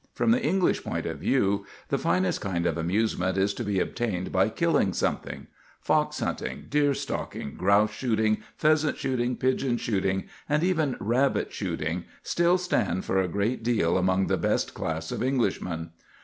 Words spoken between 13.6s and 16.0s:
deal among the best class of Englishmen.